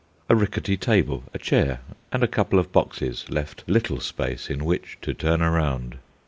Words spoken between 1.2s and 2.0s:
a chair,